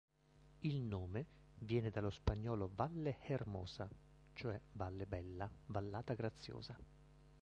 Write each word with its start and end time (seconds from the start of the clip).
Il 0.61 0.81
nome 0.81 1.25
viene 1.59 1.91
dallo 1.91 2.09
spagnolo 2.09 2.71
"valle 2.73 3.19
hermosa", 3.27 3.87
cioè 4.33 4.59
valle 4.71 5.05
bella, 5.05 5.47
vallata 5.67 6.15
graziosa. 6.15 6.75